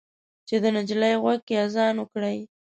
[0.47, 2.37] چې د نجلۍ غوږ کې اذان وکړئ